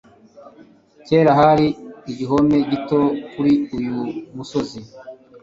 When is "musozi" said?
4.35-4.79